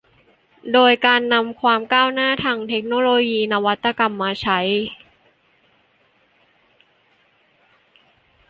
[0.73, 4.59] โดยการนำความก้าวหน้าทางเทคโนโลยี นวัตกรรมมาใช้